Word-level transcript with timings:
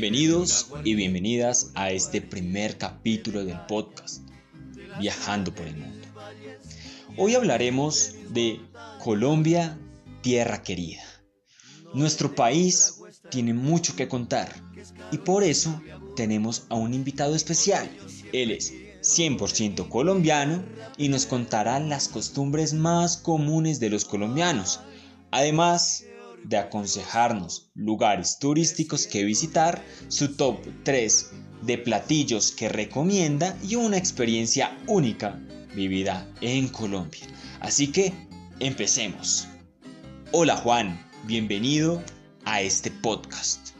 Bienvenidos 0.00 0.68
y 0.82 0.94
bienvenidas 0.94 1.72
a 1.74 1.90
este 1.90 2.22
primer 2.22 2.78
capítulo 2.78 3.44
del 3.44 3.60
podcast, 3.66 4.22
Viajando 4.98 5.54
por 5.54 5.66
el 5.66 5.76
Mundo. 5.76 6.08
Hoy 7.18 7.34
hablaremos 7.34 8.14
de 8.30 8.60
Colombia, 9.04 9.78
tierra 10.22 10.62
querida. 10.62 11.02
Nuestro 11.92 12.34
país 12.34 12.94
tiene 13.30 13.52
mucho 13.52 13.94
que 13.94 14.08
contar 14.08 14.50
y 15.12 15.18
por 15.18 15.44
eso 15.44 15.82
tenemos 16.16 16.64
a 16.70 16.76
un 16.76 16.94
invitado 16.94 17.34
especial. 17.34 17.86
Él 18.32 18.52
es 18.52 18.72
100% 19.02 19.90
colombiano 19.90 20.64
y 20.96 21.10
nos 21.10 21.26
contará 21.26 21.78
las 21.78 22.08
costumbres 22.08 22.72
más 22.72 23.18
comunes 23.18 23.80
de 23.80 23.90
los 23.90 24.06
colombianos. 24.06 24.80
Además, 25.30 26.06
de 26.44 26.58
aconsejarnos 26.58 27.70
lugares 27.74 28.38
turísticos 28.38 29.06
que 29.06 29.24
visitar, 29.24 29.82
su 30.08 30.36
top 30.36 30.58
3 30.84 31.30
de 31.62 31.78
platillos 31.78 32.52
que 32.52 32.68
recomienda 32.68 33.56
y 33.62 33.76
una 33.76 33.96
experiencia 33.96 34.76
única 34.86 35.40
vivida 35.74 36.26
en 36.40 36.68
Colombia. 36.68 37.26
Así 37.60 37.88
que 37.92 38.12
empecemos. 38.58 39.46
Hola 40.32 40.56
Juan, 40.56 41.06
bienvenido 41.26 42.02
a 42.44 42.62
este 42.62 42.90
podcast. 42.90 43.79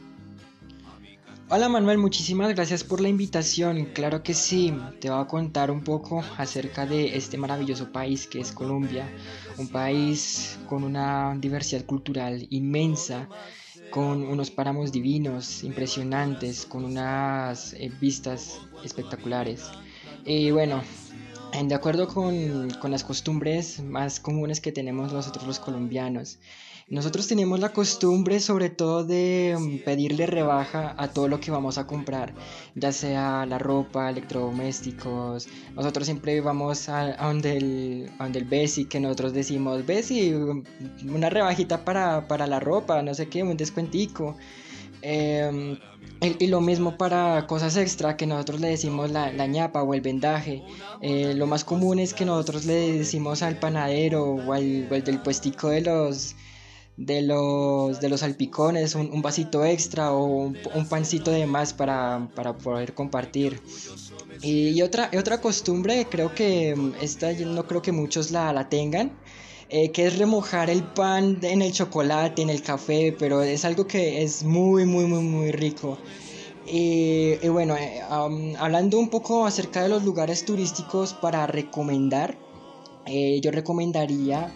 Hola 1.53 1.67
Manuel, 1.67 1.97
muchísimas 1.97 2.55
gracias 2.55 2.85
por 2.85 3.01
la 3.01 3.09
invitación. 3.09 3.87
Claro 3.93 4.23
que 4.23 4.33
sí, 4.33 4.73
te 5.01 5.09
voy 5.09 5.21
a 5.21 5.27
contar 5.27 5.69
un 5.69 5.83
poco 5.83 6.23
acerca 6.37 6.85
de 6.85 7.17
este 7.17 7.37
maravilloso 7.37 7.91
país 7.91 8.25
que 8.25 8.39
es 8.39 8.53
Colombia, 8.53 9.05
un 9.57 9.67
país 9.67 10.57
con 10.69 10.85
una 10.85 11.35
diversidad 11.37 11.85
cultural 11.85 12.47
inmensa, 12.51 13.27
con 13.89 14.23
unos 14.23 14.49
páramos 14.49 14.93
divinos, 14.93 15.65
impresionantes, 15.65 16.65
con 16.65 16.85
unas 16.85 17.73
eh, 17.73 17.91
vistas 17.99 18.61
espectaculares. 18.81 19.63
Y 20.23 20.51
bueno, 20.51 20.81
de 21.61 21.75
acuerdo 21.75 22.07
con, 22.07 22.69
con 22.79 22.91
las 22.91 23.03
costumbres 23.03 23.81
más 23.83 24.21
comunes 24.21 24.61
que 24.61 24.71
tenemos 24.71 25.11
nosotros 25.11 25.45
los 25.45 25.59
colombianos, 25.59 26.39
nosotros 26.89 27.27
tenemos 27.27 27.59
la 27.59 27.69
costumbre 27.69 28.39
sobre 28.39 28.69
todo 28.69 29.03
de 29.03 29.55
mm, 29.57 29.85
pedirle 29.85 30.25
rebaja 30.25 30.95
a 30.97 31.07
todo 31.09 31.27
lo 31.27 31.39
que 31.39 31.51
vamos 31.51 31.77
a 31.77 31.87
comprar, 31.87 32.33
ya 32.75 32.91
sea 32.91 33.45
la 33.45 33.57
ropa, 33.57 34.09
electrodomésticos. 34.09 35.47
Nosotros 35.75 36.05
siempre 36.05 36.41
vamos 36.41 36.89
a, 36.89 37.15
donde, 37.15 37.57
el, 37.57 38.11
donde 38.17 38.39
el 38.39 38.45
Besi, 38.45 38.85
que 38.85 38.99
nosotros 38.99 39.33
decimos, 39.33 39.85
Besi, 39.85 40.31
mm, 40.31 41.13
una 41.13 41.29
rebajita 41.29 41.85
para, 41.85 42.47
la 42.47 42.59
ropa, 42.59 43.01
no 43.01 43.13
sé 43.13 43.27
qué, 43.27 43.43
un 43.43 43.57
descuentico. 43.57 44.35
Em, 45.03 45.77
y, 46.21 46.47
lo 46.47 46.61
mismo 46.61 46.97
para 46.97 47.47
cosas 47.47 47.75
extra 47.77 48.15
que 48.17 48.27
nosotros 48.27 48.59
le 48.59 48.67
decimos 48.67 49.09
la, 49.09 49.31
ñapa 49.47 49.81
o 49.81 49.93
el 49.93 50.01
vendaje. 50.01 50.63
Eh, 51.01 51.33
lo 51.35 51.47
más 51.47 51.63
común 51.63 51.99
es 51.99 52.13
que 52.13 52.25
nosotros 52.25 52.65
le 52.65 52.97
decimos 52.97 53.41
al 53.41 53.57
panadero 53.57 54.25
o 54.25 54.53
al, 54.53 54.87
o 54.91 54.93
al 54.93 55.03
del 55.03 55.21
puestico 55.21 55.69
de 55.69 55.81
los 55.81 56.35
de 57.05 57.23
los, 57.23 57.99
de 57.99 58.09
los 58.09 58.19
salpicones, 58.19 58.93
un, 58.93 59.21
vasito 59.21 59.65
extra 59.65 60.11
o 60.13 60.25
un, 60.25 60.85
pancito 60.87 61.31
de 61.31 61.47
más 61.47 61.73
para, 61.73 62.29
poder 62.63 62.93
compartir. 62.93 63.59
Y, 64.41 64.81
otra, 64.81 65.09
otra 65.17 65.41
costumbre, 65.41 66.05
creo 66.09 66.33
que 66.35 66.75
mm, 66.75 66.93
esta 67.01 67.33
no 67.33 67.67
creo 67.67 67.81
que 67.81 67.91
muchos 67.91 68.31
la, 68.31 68.69
tengan, 68.69 69.11
eh, 69.69 69.91
que 69.91 70.05
es 70.07 70.19
remojar 70.19 70.69
el 70.69 70.83
pan 70.83 71.39
en 71.41 71.61
el 71.61 71.71
chocolate, 71.71 72.41
en 72.41 72.49
el 72.49 72.61
café, 72.61 73.15
pero 73.17 73.41
es 73.41 73.65
algo 73.65 73.87
que 73.87 74.21
es 74.21 74.43
muy, 74.43 74.85
muy, 74.85 75.05
muy, 75.05 75.23
muy 75.23 75.51
rico. 75.51 75.97
Y, 76.67 77.35
bueno, 77.47 77.75
eh, 77.75 78.01
hablando 78.59 78.99
un 78.99 79.09
poco 79.09 79.47
acerca 79.47 79.81
de 79.81 79.89
los 79.89 80.03
lugares 80.03 80.45
turísticos 80.45 81.13
para 81.15 81.47
recomendar, 81.47 82.37
eh, 83.07 83.41
yo 83.41 83.49
recomendaría 83.49 84.53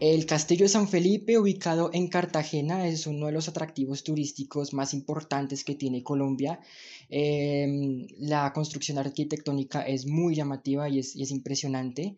el 0.00 0.26
Castillo 0.26 0.64
de 0.64 0.68
San 0.68 0.88
Felipe, 0.88 1.38
ubicado 1.38 1.90
en 1.92 2.06
Cartagena, 2.08 2.86
es 2.86 3.06
uno 3.08 3.26
de 3.26 3.32
los 3.32 3.48
atractivos 3.48 4.04
turísticos 4.04 4.72
más 4.72 4.94
importantes 4.94 5.64
que 5.64 5.74
tiene 5.74 6.04
Colombia. 6.04 6.60
Em, 7.08 8.06
la 8.18 8.52
construcción 8.52 8.98
arquitectónica 8.98 9.82
es 9.82 10.06
muy 10.06 10.36
llamativa 10.36 10.88
y 10.88 11.00
es, 11.00 11.30
impresionante. 11.32 12.16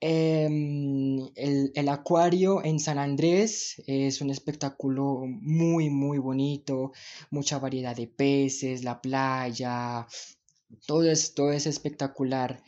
Em, 0.00 1.18
el, 1.36 1.88
acuario 1.88 2.62
en 2.62 2.78
San 2.80 2.98
Andrés 2.98 3.82
es 3.86 4.20
un 4.20 4.30
espectáculo 4.30 5.22
muy, 5.26 5.88
muy 5.88 6.18
bonito, 6.18 6.92
mucha 7.30 7.58
variedad 7.58 7.96
de 7.96 8.08
peces, 8.08 8.84
la 8.84 9.00
playa, 9.00 10.06
todo 10.86 11.04
todo 11.34 11.52
es 11.52 11.66
espectacular. 11.66 12.62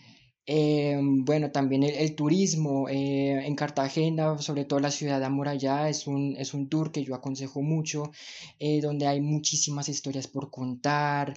Eh, 0.51 0.99
bueno, 1.03 1.51
también 1.53 1.83
el, 1.83 2.15
turismo 2.15 2.89
eh, 2.89 3.47
en 3.47 3.55
Cartagena, 3.55 4.39
sobre 4.39 4.65
todo 4.65 4.81
la 4.81 4.91
ciudad 4.91 5.21
de 5.21 5.27
amurallada, 5.27 5.91
es 5.91 6.07
un, 6.07 6.37
es 6.39 6.55
un 6.55 6.71
tour 6.71 6.91
que 6.91 7.05
yo 7.05 7.15
aconsejo 7.15 7.61
mucho, 7.61 8.13
eh, 8.59 8.81
donde 8.81 9.07
hay 9.07 9.21
muchísimas 9.21 9.91
historias 9.91 10.27
por 10.27 10.51
contar. 10.51 11.35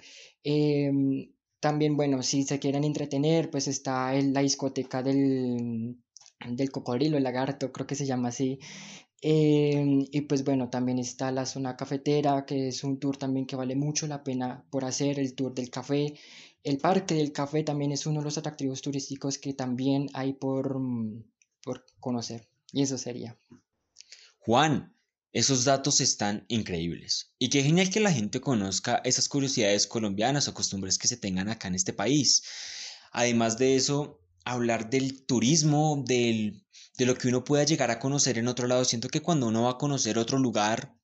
también, 1.59 1.95
bueno, 1.97 2.23
si 2.23 2.44
se 2.44 2.59
quieren 2.59 2.83
entretener, 2.83 3.49
pues 3.51 3.67
está 3.67 4.13
la 4.13 4.41
discoteca 4.41 5.03
del, 5.03 5.97
del 6.47 6.72
cocodrilo, 6.72 7.17
el 7.17 7.23
lagarto, 7.23 7.72
creo 7.72 7.88
que 7.88 7.95
se 7.95 8.05
llama 8.05 8.29
así. 8.29 8.59
y 9.22 10.22
pues 10.22 10.43
bueno, 10.43 10.69
también 10.69 10.99
está 10.99 11.31
la 11.31 11.45
zona 11.45 11.75
cafetera, 11.75 12.45
que 12.45 12.69
es 12.69 12.83
un 12.83 12.99
tour 12.99 13.17
también 13.17 13.45
que 13.45 13.55
vale 13.55 13.75
mucho 13.75 14.07
la 14.07 14.23
pena 14.23 14.66
por 14.72 14.85
hacer, 14.85 15.19
el 15.19 15.35
tour 15.35 15.53
del 15.53 15.69
café. 15.69 16.13
El 16.63 16.77
Parque 16.77 17.16
del 17.16 17.31
Café 17.31 17.63
también 17.63 17.91
es 17.91 18.05
uno 18.05 18.19
de 18.19 18.25
los 18.25 18.38
atractivos 18.38 18.81
turísticos 18.81 19.38
que 19.38 19.53
también 19.53 20.09
hay 20.13 20.33
por, 20.33 20.79
mm, 20.79 21.23
por 21.63 21.85
conocer. 21.99 22.47
Y 22.72 22.83
eso 22.83 22.97
sería. 22.97 23.38
Juan, 24.39 24.95
esos 25.33 25.63
datos 25.63 26.01
están 26.01 26.45
increíbles. 26.49 27.33
Y 27.39 27.49
qué 27.49 27.63
genial 27.63 27.89
que 27.89 27.99
la 27.99 28.11
gente 28.11 28.41
conozca 28.41 29.01
esas 29.03 29.29
curiosidades 29.29 29.88
colombianas 29.88 30.47
o 30.47 30.53
costumbres 30.53 30.97
que 30.97 31.07
se 31.07 31.17
tengan 31.17 31.49
acá 31.49 31.67
en 31.67 31.75
este 31.75 31.94
país. 31.94 32.44
Además 33.11 33.57
de 33.57 33.75
eso, 33.75 34.22
hablar 34.43 34.89
del 34.89 35.25
turismo, 35.25 36.03
del, 36.05 36.66
de 36.97 37.05
lo 37.05 37.16
que 37.16 37.28
uno 37.28 37.43
pueda 37.43 37.63
llegar 37.63 37.91
a 37.91 37.99
conocer 37.99 38.38
en 38.38 38.47
otro 38.47 38.67
lado. 38.67 38.83
Siento 38.85 39.09
que 39.09 39.22
cuando 39.22 39.47
uno 39.47 39.63
va 39.63 39.72
a 39.72 39.78
conocer 39.78 40.17
otro 40.17 40.38
lugar, 40.38 40.95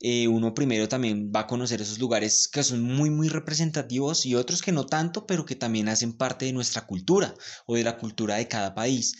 eh, 0.00 0.28
uno 0.28 0.54
primero 0.54 0.88
también 0.88 1.32
va 1.34 1.40
a 1.40 1.46
conocer 1.46 1.80
esos 1.80 1.98
lugares 1.98 2.48
que 2.48 2.62
son 2.62 2.82
muy, 2.82 3.10
muy 3.10 3.28
representativos 3.28 4.26
y 4.26 4.34
otros 4.34 4.62
que 4.62 4.72
no 4.72 4.86
tanto, 4.86 5.26
pero 5.26 5.44
que 5.44 5.56
también 5.56 5.88
hacen 5.88 6.16
parte 6.16 6.44
de 6.46 6.52
nuestra 6.52 6.86
cultura 6.86 7.34
o 7.66 7.76
de 7.76 7.84
la 7.84 7.96
cultura 7.96 8.36
de 8.36 8.48
cada 8.48 8.74
país. 8.74 9.14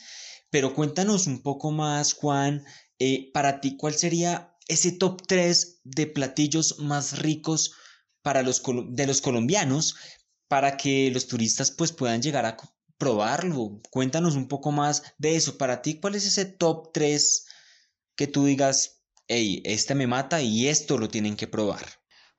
Pero 0.50 0.74
cuéntanos 0.74 1.26
un 1.26 1.42
poco 1.42 1.70
más, 1.72 2.12
Juan, 2.12 2.64
eh, 2.98 3.30
para 3.32 3.60
ti, 3.60 3.76
¿cuál 3.76 3.94
sería 3.94 4.56
ese 4.68 4.92
top 4.92 5.26
3 5.26 5.80
de 5.84 6.06
platillos 6.06 6.78
más 6.78 7.18
ricos 7.18 7.72
para 8.22 8.42
los, 8.42 8.62
de 8.91 9.06
los 9.06 9.20
colombianos 9.20 9.96
para 10.48 10.76
que 10.76 11.10
los 11.10 11.26
turistas 11.26 11.70
pues 11.72 11.92
puedan 11.92 12.22
llegar 12.22 12.46
a 12.46 12.56
probarlo? 12.98 13.80
Cuéntanos 13.91 14.36
un 14.36 14.48
poco 14.48 14.70
más 14.70 15.02
de 15.18 15.36
eso. 15.36 15.58
Para 15.58 15.82
ti, 15.82 15.98
¿cuál 16.00 16.14
es 16.14 16.26
ese 16.26 16.44
top 16.44 16.92
3 16.92 17.46
que 18.16 18.26
tú 18.26 18.44
digas, 18.44 19.03
hey, 19.28 19.62
este 19.64 19.94
me 19.94 20.06
mata 20.06 20.42
y 20.42 20.68
esto 20.68 20.98
lo 20.98 21.08
tienen 21.08 21.36
que 21.36 21.46
probar? 21.46 21.84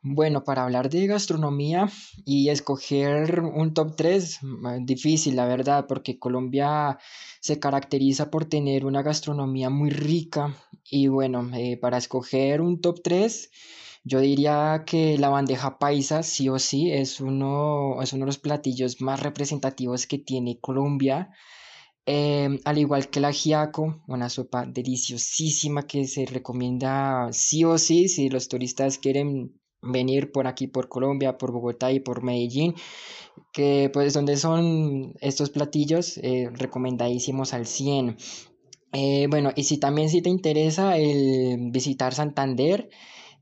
Bueno, 0.07 0.43
para 0.43 0.63
hablar 0.63 0.91
de 0.91 1.07
gastronomía 1.07 1.89
y 2.25 2.49
escoger 2.49 3.39
un 3.39 3.73
top 3.73 3.95
3, 3.95 4.39
difícil, 4.81 5.35
la 5.35 5.47
verdad, 5.47 5.87
porque 5.87 6.19
Colombia 6.19 6.99
se 7.39 7.59
caracteriza 7.59 8.29
por 8.29 8.45
tener 8.45 8.85
una 8.85 9.01
gastronomía 9.01 9.71
muy 9.71 9.89
rica. 9.89 10.55
Y 10.91 11.07
bueno, 11.07 11.49
eh, 11.55 11.77
para 11.77 11.97
escoger 11.97 12.61
un 12.61 12.81
top 12.81 13.01
3, 13.03 13.49
yo 14.03 14.19
diría 14.19 14.83
que 14.85 15.17
la 15.17 15.29
bandeja 15.29 15.79
paisa, 15.79 16.21
sí 16.21 16.49
o 16.49 16.59
sí, 16.59 16.91
es 16.91 17.19
uno, 17.19 17.99
es 18.03 18.13
uno 18.13 18.25
de 18.25 18.27
los 18.27 18.37
platillos 18.37 19.01
más 19.01 19.21
representativos 19.21 20.05
que 20.05 20.19
tiene 20.19 20.59
Colombia. 20.59 21.31
Em, 22.07 22.59
al 22.65 22.77
igual 22.77 23.09
que 23.09 23.19
el 23.19 23.25
ajiaco, 23.25 24.03
una 24.07 24.29
sopa 24.29 24.65
deliciosísima 24.65 25.87
que 25.87 26.05
se 26.05 26.25
recomienda 26.25 27.29
sí 27.31 27.63
o 27.63 27.79
sí 27.79 28.07
si 28.09 28.29
los 28.29 28.47
turistas 28.47 28.99
quieren 28.99 29.59
venir 29.81 30.31
por 30.31 30.45
aquí, 30.47 30.67
por 30.67 30.87
Colombia, 30.87 31.37
por 31.37 31.51
Bogotá 31.51 31.91
y 31.91 31.99
por 31.99 32.23
Medellín, 32.23 32.75
que 33.51 33.89
pues 33.91 34.13
donde 34.13 34.37
son 34.37 35.13
estos 35.21 35.49
platillos 35.49 36.17
eh, 36.17 36.49
recomendadísimos 36.53 37.53
al 37.53 37.65
100. 37.65 38.17
Eh, 38.93 39.27
bueno, 39.29 39.51
y 39.55 39.63
si 39.63 39.77
también 39.77 40.09
si 40.09 40.21
te 40.21 40.29
interesa 40.29 40.97
el 40.97 41.71
visitar 41.71 42.13
Santander, 42.13 42.89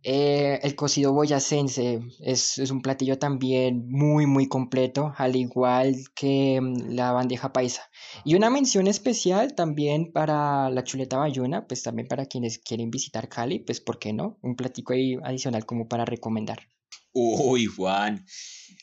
eh, 0.04 0.60
el 0.64 0.76
cocido 0.76 1.14
boyacense 1.14 2.02
es, 2.20 2.58
un 2.58 2.82
platillo 2.82 3.18
también 3.18 3.88
muy 3.88 4.26
muy 4.26 4.48
completo, 4.48 5.14
al 5.18 5.36
igual 5.38 5.96
que 6.14 6.60
mm, 6.62 6.90
la 6.94 7.12
bandeja 7.14 7.54
paisa. 7.54 7.90
Y 8.26 8.36
una 8.36 8.50
mención 8.50 8.88
especial 8.88 9.56
también 9.56 10.12
para 10.12 10.70
la 10.70 10.84
chuleta 10.84 11.18
bayuna, 11.18 11.68
pues 11.68 11.84
también 11.84 12.08
para 12.10 12.26
quienes 12.26 12.60
quieren 12.60 12.92
visitar 12.92 13.30
Cali, 13.30 13.60
pues 13.60 13.80
¿por 13.80 13.98
qué 13.98 14.12
no? 14.12 14.38
Un 14.42 14.56
platico 14.56 14.94
ahí 14.94 15.16
adicional 15.24 15.66
como 15.66 15.88
para 15.88 16.04
recomendar. 16.04 16.68
Uy, 17.14 17.66
Juan, 17.66 18.26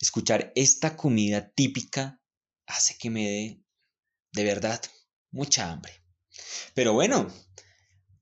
escuchar 0.01 0.53
esta 0.55 0.97
comida 0.97 1.51
típica 1.53 2.21
hace 2.67 2.97
que 2.99 3.11
me 3.11 3.27
dé, 3.27 3.63
de 4.33 4.45
verdad, 4.45 4.81
mucha 5.33 5.71
hambre. 5.71 5.93
Pero 6.75 6.95
bueno, 6.95 7.29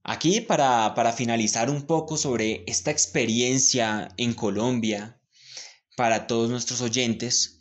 aquí 0.08 0.40
para, 0.40 0.94
para 0.94 1.12
finalizar 1.12 1.70
un 1.70 1.82
poco 1.82 2.16
sobre 2.16 2.64
esta 2.66 2.90
experiencia 2.90 4.08
en 4.16 4.32
Colombia, 4.32 5.20
para 5.96 6.26
todos 6.26 6.49
nuestros 6.49 6.81
oyentes, 6.81 7.58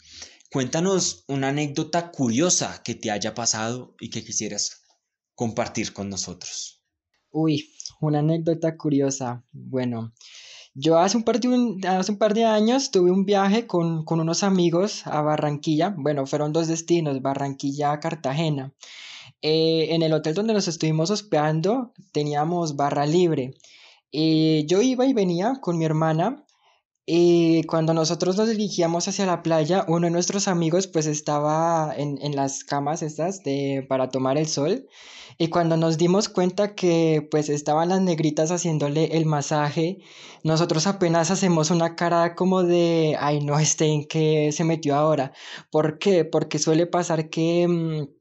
cuéntanos 0.51 1.25
una 1.27 1.49
anécdota 1.49 2.09
curiosa 2.09 2.81
que 2.83 2.95
te 2.95 3.11
haya 3.11 3.33
pasado 3.33 3.95
y 3.99 4.09
que 4.09 4.23
quisieras 4.23 4.85
compartir 5.35 5.91
con 5.91 6.09
nosotros. 6.09 6.81
Uy, 7.31 7.69
una 7.99 8.19
anécdota 8.19 8.77
curiosa. 8.77 9.43
Bueno, 9.51 10.13
yo 10.73 10.99
hace 10.99 11.17
un 11.17 11.23
par 11.23 11.41
de, 11.41 11.87
hace 11.87 12.11
un 12.11 12.17
par 12.17 12.33
de 12.33 12.45
años 12.45 12.91
tuve 12.91 13.11
un 13.11 13.25
viaje 13.25 13.67
con, 13.67 14.05
con 14.05 14.21
unos 14.21 14.43
amigos 14.43 15.05
a 15.05 15.21
Barranquilla. 15.21 15.93
Bueno, 15.97 16.25
fueron 16.25 16.53
dos 16.53 16.67
destinos, 16.67 17.21
Barranquilla 17.21 17.91
a 17.91 17.99
Cartagena. 17.99 18.73
Eh, 19.41 19.93
en 19.93 20.01
el 20.01 20.13
hotel 20.13 20.33
donde 20.33 20.53
nos 20.53 20.67
estuvimos 20.67 21.11
hospedando 21.11 21.93
teníamos 22.11 22.75
barra 22.75 23.05
libre. 23.05 23.53
Eh, 24.11 24.65
yo 24.67 24.81
iba 24.81 25.05
y 25.05 25.13
venía 25.13 25.59
con 25.61 25.77
mi 25.77 25.85
hermana 25.85 26.43
y 27.05 27.63
cuando 27.63 27.93
nosotros 27.93 28.35
nos 28.35 28.49
dirigíamos 28.49 29.07
hacia 29.07 29.25
la 29.25 29.41
playa, 29.41 29.85
uno 29.87 30.07
de 30.07 30.11
nuestros 30.11 30.47
amigos 30.49 30.87
pues 30.87 31.05
estaba 31.05 31.93
en, 31.95 32.17
en 32.21 32.35
las 32.35 32.65
camas 32.65 33.01
estas 33.01 33.43
de, 33.43 33.85
para 33.87 34.09
tomar 34.09 34.37
el 34.37 34.47
sol. 34.47 34.87
Y 35.37 35.49
cuando 35.49 35.77
nos 35.77 35.97
dimos 35.97 36.29
cuenta 36.29 36.75
que 36.75 37.25
pues 37.31 37.47
estaban 37.49 37.89
las 37.89 38.01
negritas 38.01 38.51
haciéndole 38.51 39.17
el 39.17 39.25
masaje, 39.25 39.99
nosotros 40.43 40.87
apenas 40.87 41.31
hacemos 41.31 41.71
una 41.71 41.95
cara 41.95 42.35
como 42.35 42.63
de, 42.63 43.15
ay 43.19 43.39
no, 43.41 43.57
este 43.59 43.85
en 43.85 44.05
qué 44.05 44.51
se 44.51 44.63
metió 44.63 44.95
ahora. 44.95 45.31
¿Por 45.71 45.99
qué? 45.99 46.25
Porque 46.25 46.59
suele 46.59 46.87
pasar 46.87 47.29
que... 47.29 47.67
Mm, 47.67 48.16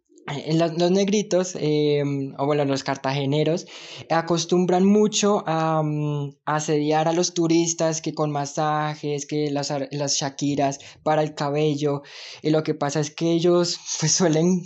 los, 0.53 0.91
negritos, 0.91 1.57
em, 1.59 2.35
o 2.39 2.47
bueno, 2.47 2.65
los 2.65 2.83
cartageneros, 2.83 3.67
acostumbran 4.11 4.85
mucho 4.85 5.45
a, 5.47 5.83
mm, 5.83 6.37
asediar 6.45 7.09
a 7.09 7.13
los 7.13 7.33
turistas 7.33 8.01
que 8.01 8.15
con 8.15 8.31
masajes, 8.33 9.27
que 9.27 9.51
las, 9.51 9.73
las 9.93 10.15
shakiras 10.15 10.81
para 11.03 11.23
el 11.23 11.35
cabello. 11.35 12.03
Y 12.43 12.51
lo 12.51 12.63
que 12.63 12.75
pasa 12.75 13.01
es 13.01 13.11
que 13.11 13.33
ellos 13.33 13.79
pues, 14.01 14.13
suelen, 14.13 14.63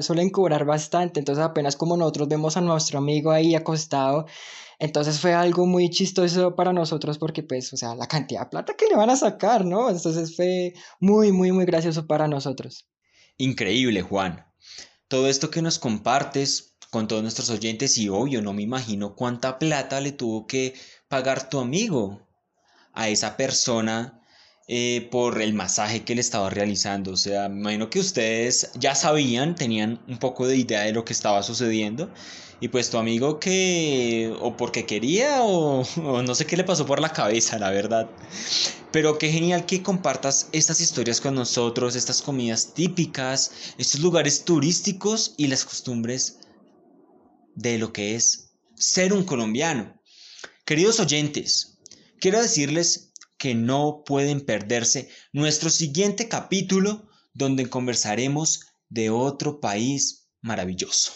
suelen 0.00 0.30
cobrar 0.30 0.64
bastante. 0.66 1.20
Entonces, 1.20 1.44
apenas 1.44 1.76
como 1.76 1.96
nosotros 1.96 2.28
vemos 2.28 2.56
a 2.56 2.60
nuestro 2.60 2.98
amigo 2.98 3.30
ahí 3.30 3.54
acostado, 3.54 4.26
entonces 4.78 5.20
fue 5.20 5.34
algo 5.34 5.66
muy 5.66 5.90
chistoso 5.90 6.54
para 6.54 6.72
nosotros 6.72 7.18
porque 7.18 7.42
pues, 7.42 7.72
o 7.72 7.76
sea, 7.76 7.94
la 7.96 8.06
cantidad 8.06 8.42
de 8.42 8.50
plata 8.50 8.74
que 8.76 8.86
le 8.86 8.96
van 8.96 9.10
a 9.10 9.16
sacar, 9.16 9.64
¿no? 9.64 9.90
Entonces 9.90 10.36
fue 10.36 10.74
muy, 11.00 11.32
muy, 11.32 11.50
muy 11.50 11.64
gracioso 11.64 12.06
para 12.06 12.28
nosotros. 12.28 12.88
Increíble, 13.38 14.02
Juan 14.02 14.47
todo 15.08 15.28
esto 15.28 15.50
que 15.50 15.62
nos 15.62 15.78
compartes 15.78 16.74
con 16.90 17.08
todos 17.08 17.22
nuestros 17.22 17.50
oyentes 17.50 17.98
y 17.98 18.08
obvio, 18.08 18.40
no 18.42 18.52
me 18.52 18.62
imagino 18.62 19.14
cuánta 19.14 19.58
plata 19.58 20.00
le 20.00 20.12
tuvo 20.12 20.46
que 20.46 20.74
pagar 21.08 21.48
tu 21.48 21.60
amigo 21.60 22.26
a 22.92 23.08
esa 23.08 23.36
persona 23.36 24.22
eh, 24.70 25.08
por 25.10 25.40
el 25.40 25.54
masaje 25.54 26.04
que 26.04 26.14
le 26.14 26.20
estaba 26.20 26.50
realizando. 26.50 27.12
O 27.12 27.16
sea, 27.16 27.48
me 27.48 27.60
imagino 27.60 27.88
que 27.88 28.00
ustedes 28.00 28.70
ya 28.74 28.94
sabían, 28.94 29.54
tenían 29.54 29.98
un 30.06 30.18
poco 30.18 30.46
de 30.46 30.58
idea 30.58 30.82
de 30.82 30.92
lo 30.92 31.06
que 31.06 31.14
estaba 31.14 31.42
sucediendo. 31.42 32.10
Y 32.60 32.68
pues 32.68 32.90
tu 32.90 32.98
amigo 32.98 33.40
que 33.40 34.34
o 34.40 34.56
porque 34.58 34.84
quería 34.84 35.42
o, 35.42 35.80
o 36.04 36.22
no 36.22 36.34
sé 36.34 36.44
qué 36.44 36.56
le 36.58 36.64
pasó 36.64 36.84
por 36.84 37.00
la 37.00 37.14
cabeza, 37.14 37.58
la 37.58 37.70
verdad. 37.70 38.10
Pero 38.92 39.16
qué 39.16 39.32
genial 39.32 39.64
que 39.64 39.82
compartas 39.82 40.48
estas 40.52 40.82
historias 40.82 41.22
con 41.22 41.34
nosotros, 41.34 41.96
estas 41.96 42.20
comidas 42.20 42.74
típicas, 42.74 43.52
estos 43.78 44.00
lugares 44.00 44.44
turísticos 44.44 45.34
y 45.38 45.46
las 45.46 45.64
costumbres 45.64 46.40
de 47.54 47.78
lo 47.78 47.92
que 47.92 48.16
es 48.16 48.50
ser 48.74 49.14
un 49.14 49.24
colombiano. 49.24 49.98
Queridos 50.66 51.00
oyentes, 51.00 51.78
quiero 52.20 52.42
decirles 52.42 53.07
que 53.38 53.54
no 53.54 54.02
pueden 54.04 54.44
perderse 54.44 55.08
nuestro 55.32 55.70
siguiente 55.70 56.28
capítulo 56.28 57.08
donde 57.32 57.70
conversaremos 57.70 58.66
de 58.88 59.10
otro 59.10 59.60
país 59.60 60.28
maravilloso 60.40 61.12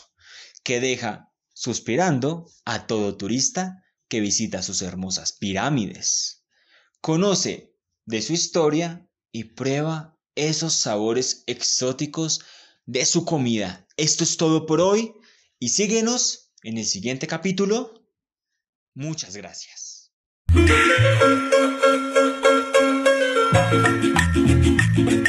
que 0.63 0.81
deja 0.81 1.33
suspirando 1.53 2.47
a 2.65 2.87
todo 2.87 3.17
turista 3.17 3.85
que 4.09 4.21
visita 4.21 4.63
sus 4.63 4.83
hermosas 4.83 5.33
pirámides. 5.33 6.45
Conoce 7.01 7.75
de 8.07 8.23
su 8.23 8.33
historia 8.33 9.09
y 9.33 9.45
prueba 9.45 10.19
esos 10.35 10.75
sabores 10.75 11.45
exóticos 11.47 12.41
de 12.85 13.05
su 13.07 13.25
comida. 13.25 13.87
Esto 13.97 14.25
es 14.25 14.37
todo 14.37 14.67
por 14.67 14.81
hoy 14.81 15.15
y 15.59 15.71
síguenos 15.71 16.53
en 16.63 16.79
el 16.79 16.85
siguiente 16.85 17.27
capítulo. 17.27 18.07
Muchas 18.95 19.37
gracias. 19.37 20.13
Thank 23.73 25.11
you. 25.11 25.22